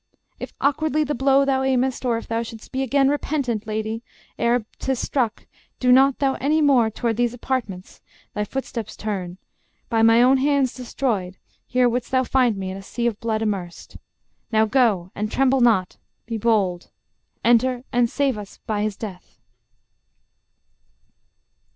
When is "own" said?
10.23-10.37